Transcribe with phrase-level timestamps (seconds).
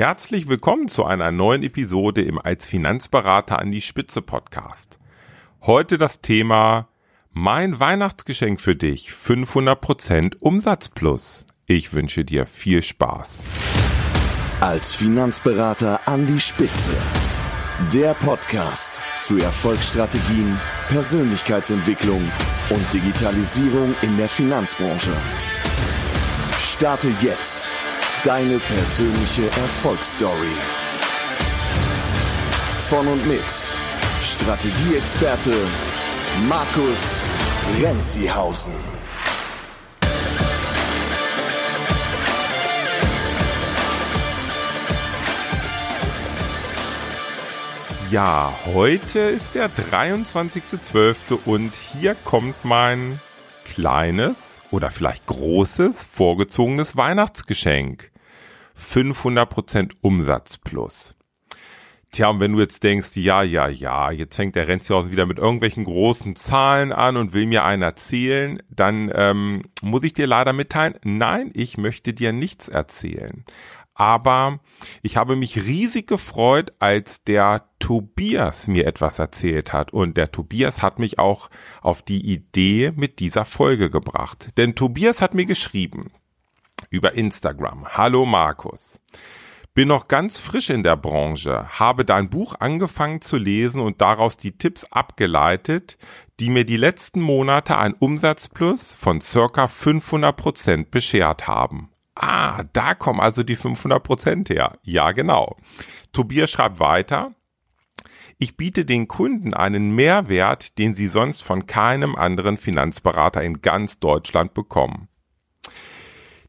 [0.00, 4.98] Herzlich willkommen zu einer neuen Episode im Als Finanzberater an die Spitze Podcast.
[5.60, 6.88] Heute das Thema
[7.32, 11.44] Mein Weihnachtsgeschenk für dich 500% Umsatz plus.
[11.66, 13.44] Ich wünsche dir viel Spaß.
[14.62, 16.96] Als Finanzberater an die Spitze.
[17.92, 20.58] Der Podcast für Erfolgsstrategien,
[20.88, 22.22] Persönlichkeitsentwicklung
[22.70, 25.12] und Digitalisierung in der Finanzbranche.
[26.58, 27.70] Starte jetzt
[28.24, 30.54] deine persönliche Erfolgsstory.
[32.76, 33.42] Von und mit
[34.20, 35.54] Strategieexperte
[36.46, 37.22] Markus
[37.80, 38.74] Renzihausen.
[48.10, 51.38] Ja, heute ist der 23.12.
[51.46, 53.20] und hier kommt mein
[53.64, 58.10] kleines oder vielleicht großes vorgezogenes Weihnachtsgeschenk.
[58.80, 61.16] 500% Umsatz plus.
[62.12, 65.38] Tja, und wenn du jetzt denkst, ja, ja, ja, jetzt fängt der Renzhausen wieder mit
[65.38, 70.52] irgendwelchen großen Zahlen an und will mir einen erzählen, dann ähm, muss ich dir leider
[70.52, 73.44] mitteilen, nein, ich möchte dir nichts erzählen.
[73.94, 74.58] Aber
[75.02, 79.92] ich habe mich riesig gefreut, als der Tobias mir etwas erzählt hat.
[79.92, 81.50] Und der Tobias hat mich auch
[81.82, 84.48] auf die Idee mit dieser Folge gebracht.
[84.56, 86.10] Denn Tobias hat mir geschrieben
[86.90, 87.86] über Instagram.
[87.88, 89.00] Hallo Markus.
[89.72, 94.36] Bin noch ganz frisch in der Branche, habe dein Buch angefangen zu lesen und daraus
[94.36, 95.96] die Tipps abgeleitet,
[96.40, 101.90] die mir die letzten Monate ein Umsatzplus von circa 500 Prozent beschert haben.
[102.16, 104.78] Ah, da kommen also die 500 Prozent her.
[104.82, 105.56] Ja, genau.
[106.12, 107.32] Tobias schreibt weiter.
[108.38, 114.00] Ich biete den Kunden einen Mehrwert, den sie sonst von keinem anderen Finanzberater in ganz
[114.00, 115.09] Deutschland bekommen.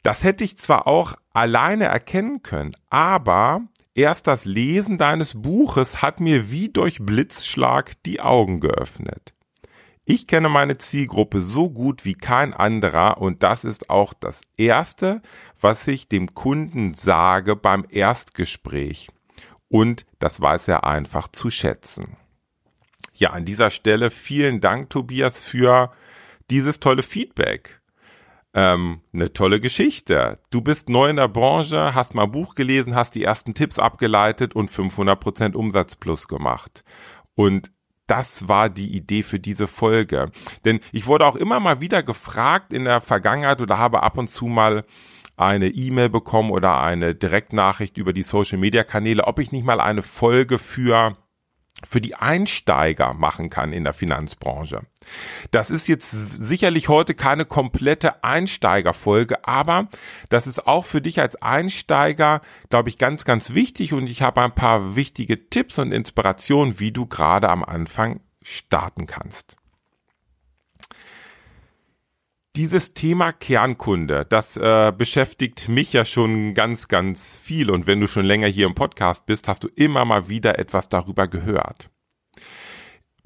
[0.04, 3.62] Das hätte ich zwar auch alleine erkennen können, aber
[3.94, 9.34] erst das Lesen deines Buches hat mir wie durch Blitzschlag die Augen geöffnet.
[10.04, 15.22] Ich kenne meine Zielgruppe so gut wie kein anderer und das ist auch das Erste,
[15.60, 19.10] was ich dem Kunden sage beim Erstgespräch.
[19.70, 22.18] Und das weiß er einfach zu schätzen.
[23.14, 25.94] Ja, an dieser Stelle vielen Dank, Tobias, für
[26.50, 27.81] dieses tolle Feedback
[28.54, 30.40] ähm, eine tolle Geschichte.
[30.50, 33.80] Du bist neu in der Branche, hast mal ein Buch gelesen, hast die ersten Tipps
[33.80, 36.84] abgeleitet und 500% Umsatz plus gemacht.
[37.36, 37.72] Und
[38.08, 40.32] das war die Idee für diese Folge.
[40.66, 44.30] Denn ich wurde auch immer mal wieder gefragt in der Vergangenheit oder habe ab und
[44.30, 44.84] zu mal
[45.38, 49.80] eine E-Mail bekommen oder eine Direktnachricht über die Social Media Kanäle, ob ich nicht mal
[49.80, 51.18] eine Folge für
[51.88, 54.82] für die Einsteiger machen kann in der Finanzbranche.
[55.50, 59.88] Das ist jetzt sicherlich heute keine komplette Einsteigerfolge, aber
[60.30, 64.42] das ist auch für dich als Einsteiger, glaube ich, ganz, ganz wichtig und ich habe
[64.42, 69.58] ein paar wichtige Tipps und Inspirationen, wie du gerade am Anfang starten kannst.
[72.58, 77.72] Dieses Thema Kernkunde, das äh, beschäftigt mich ja schon ganz, ganz viel.
[77.72, 80.90] Und wenn du schon länger hier im Podcast bist, hast du immer mal wieder etwas
[80.90, 81.90] darüber gehört.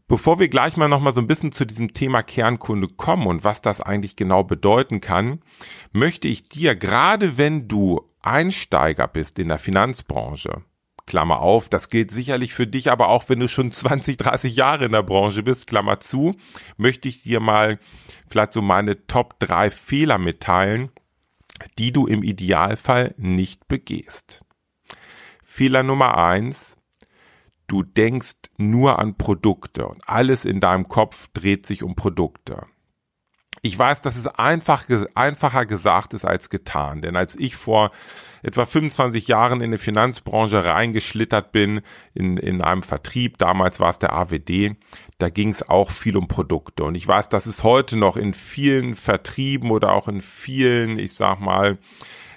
[0.08, 3.64] Bevor wir gleich mal nochmal so ein bisschen zu diesem Thema Kernkunde kommen und was
[3.64, 5.40] das eigentlich genau bedeuten kann,
[5.91, 10.62] möchte ich dir, gerade wenn du Einsteiger bist in der Finanzbranche,
[11.06, 14.86] Klammer auf, das gilt sicherlich für dich, aber auch wenn du schon 20, 30 Jahre
[14.86, 16.36] in der Branche bist, Klammer zu,
[16.78, 17.80] möchte ich dir mal
[18.30, 20.92] vielleicht so meine Top 3 Fehler mitteilen,
[21.78, 24.44] die du im Idealfall nicht begehst.
[25.44, 26.78] Fehler Nummer eins:
[27.68, 32.66] Du denkst nur an Produkte und alles in deinem Kopf dreht sich um Produkte.
[33.66, 37.90] Ich weiß, dass es einfach, einfacher gesagt ist als getan, denn als ich vor
[38.44, 41.81] etwa 25 Jahren in die Finanzbranche reingeschlittert bin,
[42.14, 44.76] in, in einem Vertrieb, damals war es der AWD,
[45.18, 46.84] da ging es auch viel um Produkte.
[46.84, 51.14] Und ich weiß, dass es heute noch in vielen Vertrieben oder auch in vielen, ich
[51.14, 51.80] sag mal,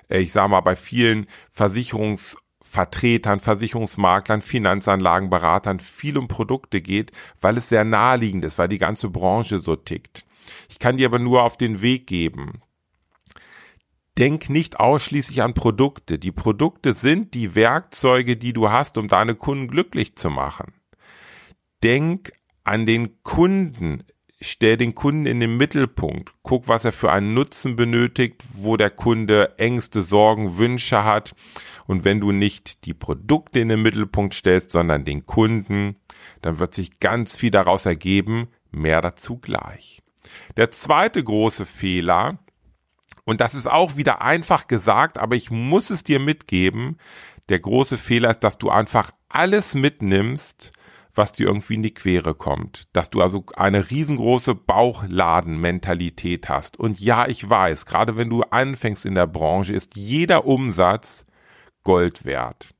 [0.08, 7.68] äh, ich sag mal, bei vielen Versicherungsvertretern, Versicherungsmaklern, Finanzanlagenberatern viel um Produkte geht, weil es
[7.68, 10.24] sehr naheliegend ist, weil die ganze Branche so tickt.
[10.68, 12.62] Ich kann dir aber nur auf den Weg geben.
[14.18, 16.18] Denk nicht ausschließlich an Produkte.
[16.18, 20.72] Die Produkte sind die Werkzeuge, die du hast, um deine Kunden glücklich zu machen.
[21.84, 22.32] Denk
[22.64, 24.02] an den Kunden.
[24.40, 26.32] Stell den Kunden in den Mittelpunkt.
[26.42, 31.36] Guck, was er für einen Nutzen benötigt, wo der Kunde Ängste, Sorgen, Wünsche hat.
[31.86, 35.94] Und wenn du nicht die Produkte in den Mittelpunkt stellst, sondern den Kunden,
[36.42, 38.48] dann wird sich ganz viel daraus ergeben.
[38.70, 40.02] Mehr dazu gleich.
[40.56, 42.38] Der zweite große Fehler,
[43.24, 46.98] und das ist auch wieder einfach gesagt, aber ich muss es dir mitgeben,
[47.48, 50.72] der große Fehler ist, dass du einfach alles mitnimmst,
[51.14, 52.88] was dir irgendwie in die Quere kommt.
[52.94, 56.78] Dass du also eine riesengroße Bauchladenmentalität hast.
[56.78, 61.26] Und ja, ich weiß, gerade wenn du anfängst in der Branche, ist jeder Umsatz
[61.84, 62.74] Gold wert.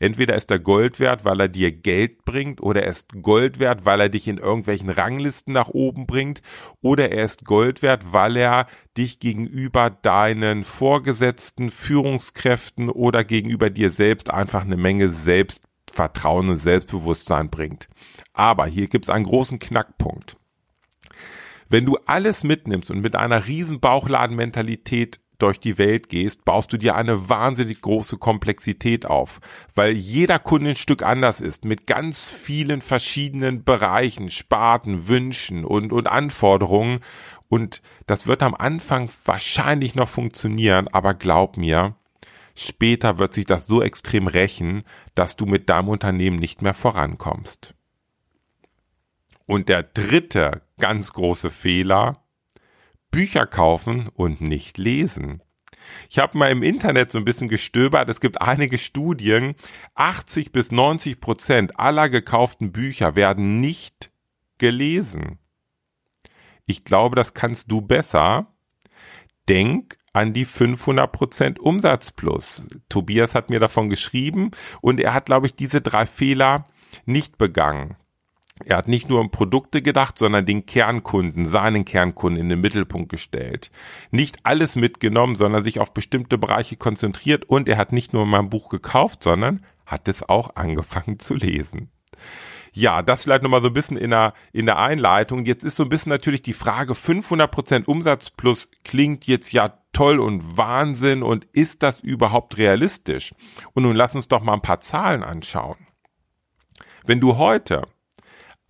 [0.00, 3.84] Entweder ist er Gold wert, weil er dir Geld bringt, oder er ist Gold wert,
[3.84, 6.40] weil er dich in irgendwelchen Ranglisten nach oben bringt,
[6.80, 8.66] oder er ist Gold wert, weil er
[8.96, 17.50] dich gegenüber deinen Vorgesetzten, Führungskräften oder gegenüber dir selbst einfach eine Menge Selbstvertrauen und Selbstbewusstsein
[17.50, 17.90] bringt.
[18.32, 20.38] Aber hier gibt es einen großen Knackpunkt.
[21.68, 26.76] Wenn du alles mitnimmst und mit einer riesen Bauchladenmentalität durch die Welt gehst, baust du
[26.76, 29.40] dir eine wahnsinnig große Komplexität auf,
[29.74, 35.92] weil jeder Kunde ein Stück anders ist, mit ganz vielen verschiedenen Bereichen, Sparten, Wünschen und,
[35.92, 37.00] und Anforderungen.
[37.48, 41.96] Und das wird am Anfang wahrscheinlich noch funktionieren, aber glaub mir,
[42.54, 44.82] später wird sich das so extrem rächen,
[45.14, 47.74] dass du mit deinem Unternehmen nicht mehr vorankommst.
[49.46, 52.19] Und der dritte ganz große Fehler,
[53.10, 55.42] Bücher kaufen und nicht lesen.
[56.08, 58.08] Ich habe mal im Internet so ein bisschen gestöbert.
[58.08, 59.54] Es gibt einige Studien.
[59.94, 64.10] 80 bis 90 Prozent aller gekauften Bücher werden nicht
[64.58, 65.38] gelesen.
[66.66, 68.46] Ich glaube, das kannst du besser.
[69.48, 72.62] Denk an die 500 Prozent Umsatz plus.
[72.88, 76.66] Tobias hat mir davon geschrieben und er hat, glaube ich, diese drei Fehler
[77.04, 77.96] nicht begangen.
[78.64, 83.08] Er hat nicht nur um Produkte gedacht, sondern den Kernkunden, seinen Kernkunden in den Mittelpunkt
[83.08, 83.70] gestellt.
[84.10, 88.50] Nicht alles mitgenommen, sondern sich auf bestimmte Bereiche konzentriert und er hat nicht nur mein
[88.50, 91.90] Buch gekauft, sondern hat es auch angefangen zu lesen.
[92.72, 95.44] Ja, das vielleicht nochmal so ein bisschen in der, in der Einleitung.
[95.44, 100.20] Jetzt ist so ein bisschen natürlich die Frage, 500% Umsatz plus klingt jetzt ja toll
[100.20, 103.34] und Wahnsinn und ist das überhaupt realistisch?
[103.72, 105.78] Und nun lass uns doch mal ein paar Zahlen anschauen.
[107.04, 107.88] Wenn du heute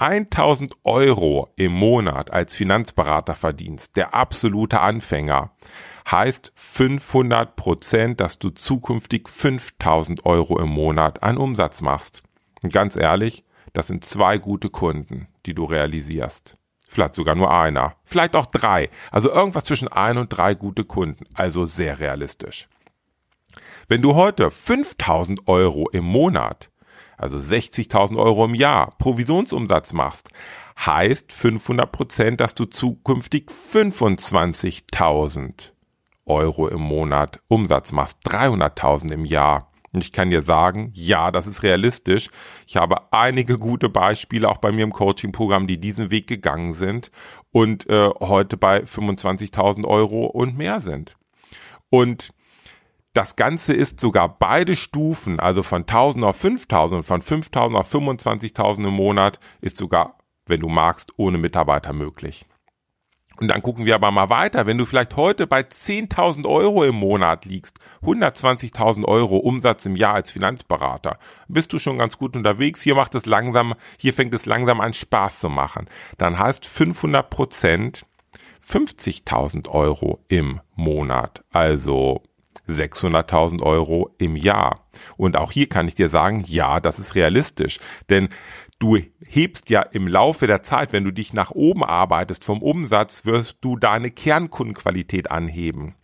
[0.00, 5.50] 1000 Euro im Monat als Finanzberater verdienst, der absolute Anfänger,
[6.10, 12.22] heißt 500 Prozent, dass du zukünftig 5000 Euro im Monat an Umsatz machst.
[12.62, 13.44] Und ganz ehrlich,
[13.74, 16.56] das sind zwei gute Kunden, die du realisierst.
[16.88, 17.96] Vielleicht sogar nur einer.
[18.04, 18.88] Vielleicht auch drei.
[19.10, 21.24] Also irgendwas zwischen ein und drei gute Kunden.
[21.34, 22.68] Also sehr realistisch.
[23.86, 26.69] Wenn du heute 5000 Euro im Monat
[27.20, 30.30] also 60.000 Euro im Jahr Provisionsumsatz machst,
[30.78, 35.70] heißt 500 Prozent, dass du zukünftig 25.000
[36.26, 39.70] Euro im Monat Umsatz machst, 300.000 im Jahr.
[39.92, 42.30] Und ich kann dir sagen, ja, das ist realistisch.
[42.66, 47.10] Ich habe einige gute Beispiele auch bei mir im Coaching-Programm, die diesen Weg gegangen sind
[47.50, 51.16] und äh, heute bei 25.000 Euro und mehr sind.
[51.88, 52.32] Und
[53.20, 58.88] das Ganze ist sogar beide Stufen, also von 1000 auf 5000 von 5000 auf 25.000
[58.88, 62.46] im Monat, ist sogar, wenn du magst, ohne Mitarbeiter möglich.
[63.36, 64.66] Und dann gucken wir aber mal weiter.
[64.66, 70.14] Wenn du vielleicht heute bei 10.000 Euro im Monat liegst, 120.000 Euro Umsatz im Jahr
[70.14, 72.80] als Finanzberater, bist du schon ganz gut unterwegs.
[72.80, 75.90] Hier macht es langsam, hier fängt es langsam an Spaß zu machen.
[76.16, 78.06] Dann heißt 500 Prozent
[78.66, 81.44] 50.000 Euro im Monat.
[81.50, 82.22] Also
[82.72, 84.86] 600.000 Euro im Jahr.
[85.16, 87.78] Und auch hier kann ich dir sagen, ja, das ist realistisch.
[88.08, 88.28] Denn
[88.78, 93.24] du hebst ja im Laufe der Zeit, wenn du dich nach oben arbeitest vom Umsatz,
[93.24, 95.94] wirst du deine Kernkundenqualität anheben.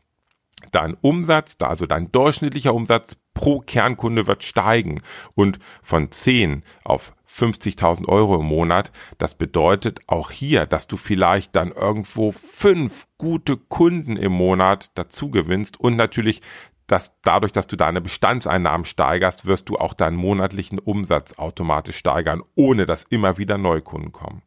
[0.77, 5.01] Dein Umsatz, also dein durchschnittlicher Umsatz pro Kernkunde wird steigen
[5.35, 8.93] und von 10 auf 50.000 Euro im Monat.
[9.17, 15.31] Das bedeutet auch hier, dass du vielleicht dann irgendwo fünf gute Kunden im Monat dazu
[15.31, 16.43] gewinnst und natürlich
[16.89, 22.43] dass dadurch, dass du deine Bestandseinnahmen steigerst, wirst du auch deinen monatlichen Umsatz automatisch steigern,
[22.55, 24.43] ohne dass immer wieder Neukunden kommen.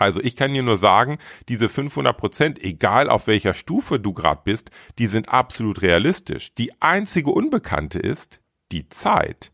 [0.00, 4.40] Also ich kann dir nur sagen, diese 500 Prozent, egal auf welcher Stufe du gerade
[4.44, 6.54] bist, die sind absolut realistisch.
[6.54, 8.40] Die einzige Unbekannte ist
[8.72, 9.52] die Zeit.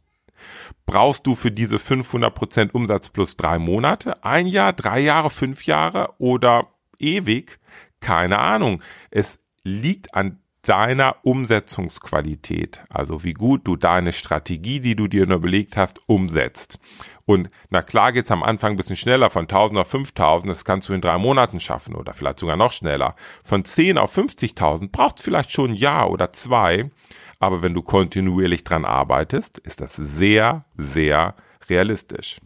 [0.85, 6.15] Brauchst du für diese 500% Umsatz plus drei Monate, ein Jahr, drei Jahre, fünf Jahre
[6.19, 7.59] oder ewig?
[7.99, 8.83] Keine Ahnung.
[9.11, 15.37] Es liegt an deiner Umsetzungsqualität, also wie gut du deine Strategie, die du dir nur
[15.37, 16.79] überlegt hast, umsetzt.
[17.27, 20.89] Und na klar geht's am Anfang ein bisschen schneller, von 1000 auf 5000, das kannst
[20.89, 23.17] du in drei Monaten schaffen oder vielleicht sogar noch schneller.
[23.45, 26.91] Von 10 auf 50.000 braucht vielleicht schon ein Jahr oder zwei.
[27.39, 31.35] Aber wenn du kontinuierlich dran arbeitest, ist das sehr, sehr
[31.69, 32.39] realistisch.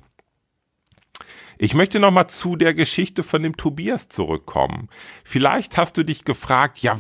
[1.59, 4.89] Ich möchte nochmal zu der Geschichte von dem Tobias zurückkommen.
[5.25, 6.99] Vielleicht hast du dich gefragt, ja,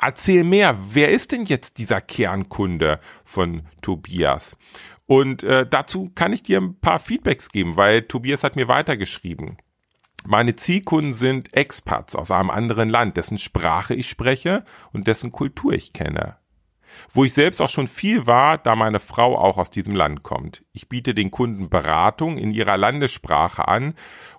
[0.00, 0.78] erzähl mehr.
[0.92, 4.56] Wer ist denn jetzt dieser Kernkunde von Tobias?
[5.06, 9.56] Und äh, dazu kann ich dir ein paar Feedbacks geben, weil Tobias hat mir weitergeschrieben.
[10.24, 15.72] Meine Zielkunden sind Expats aus einem anderen Land, dessen Sprache ich spreche und dessen Kultur
[15.72, 16.36] ich kenne.
[17.12, 20.64] Wo ich selbst auch schon viel war, da meine Frau auch aus diesem Land kommt.
[20.72, 23.94] Ich biete den Kunden Beratung in ihrer Landessprache an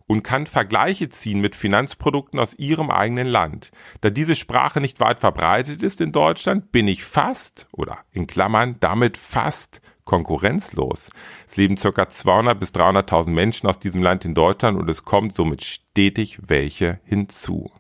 [0.08, 3.72] und kann Vergleiche ziehen mit Finanzprodukten aus ihrem eigenen Land.
[4.02, 8.78] Da diese Sprache nicht weit verbreitet ist in Deutschland, bin ich fast oder in Klammern
[8.80, 11.10] damit fast konkurrenzlos.
[11.48, 12.10] Es leben ca.
[12.10, 17.00] 200 bis 300.000 Menschen aus diesem Land in Deutschland und es kommt somit stetig welche
[17.06, 17.72] hinzu.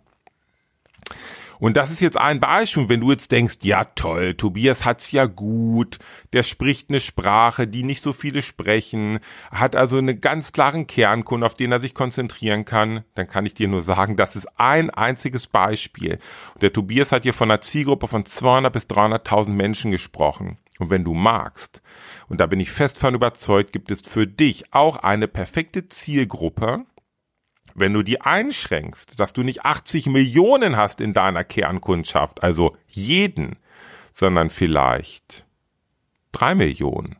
[1.61, 5.27] Und das ist jetzt ein Beispiel, wenn du jetzt denkst, ja toll, Tobias hat's ja
[5.27, 5.99] gut,
[6.33, 9.19] der spricht eine Sprache, die nicht so viele sprechen,
[9.51, 13.53] hat also einen ganz klaren Kernkunden, auf den er sich konzentrieren kann, dann kann ich
[13.53, 16.17] dir nur sagen, das ist ein einziges Beispiel.
[16.55, 20.57] Und der Tobias hat hier von einer Zielgruppe von 200 bis 300.000 Menschen gesprochen.
[20.79, 21.83] Und wenn du magst,
[22.27, 26.85] und da bin ich fest von überzeugt, gibt es für dich auch eine perfekte Zielgruppe,
[27.75, 33.57] wenn du die einschränkst, dass du nicht 80 Millionen hast in deiner Kernkundschaft, also jeden,
[34.13, 35.45] sondern vielleicht
[36.31, 37.17] drei Millionen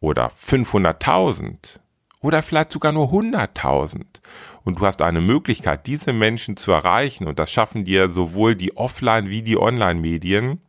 [0.00, 1.80] oder 500.000
[2.20, 4.04] oder vielleicht sogar nur 100.000
[4.64, 8.76] und du hast eine Möglichkeit, diese Menschen zu erreichen und das schaffen dir sowohl die
[8.76, 10.60] Offline- wie die Online-Medien,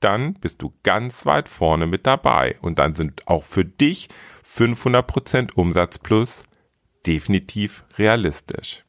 [0.00, 4.08] dann bist du ganz weit vorne mit dabei und dann sind auch für dich
[4.44, 6.44] 500% Umsatz plus
[7.06, 8.84] definitiv realistisch.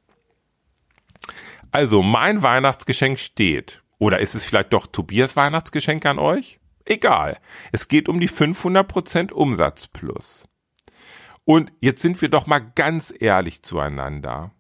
[1.72, 3.82] Also mein Weihnachtsgeschenk steht.
[3.98, 6.60] Oder ist es vielleicht doch Tobias Weihnachtsgeschenk an euch?
[6.86, 7.38] Egal.
[7.72, 10.46] Es geht um die 500% Umsatz plus.
[11.46, 14.52] Und jetzt sind wir doch mal ganz ehrlich zueinander.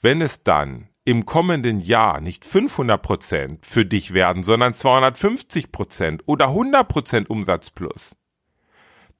[0.00, 7.26] Wenn es dann im kommenden Jahr nicht 500% für dich werden, sondern 250% oder 100%
[7.26, 8.14] Umsatz plus,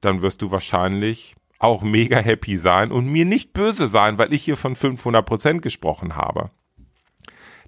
[0.01, 4.43] dann wirst du wahrscheinlich auch mega happy sein und mir nicht böse sein, weil ich
[4.43, 6.51] hier von 500 Prozent gesprochen habe.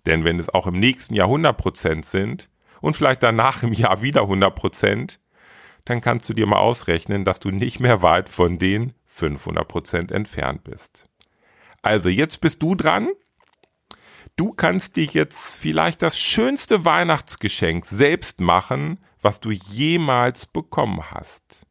[0.07, 4.03] Denn wenn es auch im nächsten Jahr 100 Prozent sind und vielleicht danach im Jahr
[4.03, 5.21] wieder 100 Prozent,
[5.85, 10.11] dann kannst du dir mal ausrechnen, dass du nicht mehr weit von den 500 Prozent
[10.11, 11.09] entfernt bist.
[11.83, 13.11] Also jetzt bist du dran.
[14.37, 21.67] Du kannst dir jetzt vielleicht das schönste Weihnachtsgeschenk selbst machen, was du jemals bekommen hast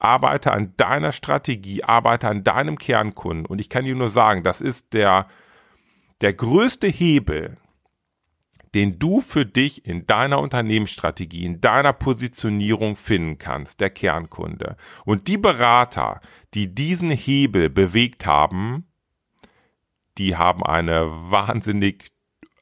[0.00, 3.46] arbeite an deiner Strategie, arbeite an deinem Kernkunden.
[3.46, 5.28] Und ich kann dir nur sagen, das ist der,
[6.20, 7.56] der größte Hebel,
[8.74, 14.76] den du für dich in deiner Unternehmensstrategie, in deiner Positionierung finden kannst, der Kernkunde.
[15.04, 16.20] Und die Berater,
[16.54, 18.86] die diesen Hebel bewegt haben,
[20.18, 22.10] die haben eine wahnsinnig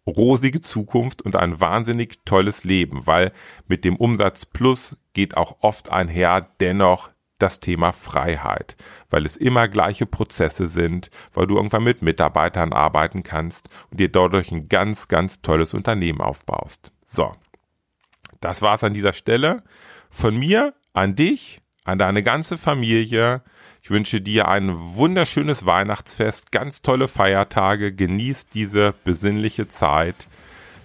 [0.06, 3.32] rosige Zukunft und ein wahnsinnig tolles Leben, weil
[3.66, 8.76] mit dem Umsatz Plus geht auch oft einher dennoch das Thema Freiheit,
[9.10, 14.10] weil es immer gleiche Prozesse sind, weil du irgendwann mit Mitarbeitern arbeiten kannst und dir
[14.10, 16.92] dadurch ein ganz, ganz tolles Unternehmen aufbaust.
[17.06, 17.32] So,
[18.40, 19.62] das war's an dieser Stelle.
[20.10, 23.42] Von mir an dich, an deine ganze Familie.
[23.82, 30.28] Ich wünsche dir ein wunderschönes Weihnachtsfest, ganz tolle Feiertage, genieß diese besinnliche Zeit,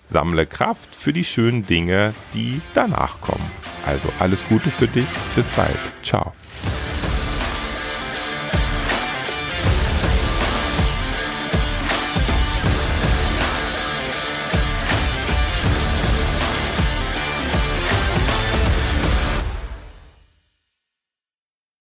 [0.04, 3.50] sammle Kraft für die schönen Dinge, die danach kommen.
[3.86, 6.34] Also alles Gute für dich, bis bald, ciao.